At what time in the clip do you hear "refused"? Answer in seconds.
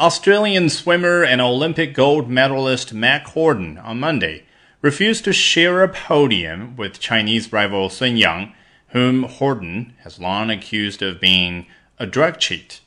4.80-5.24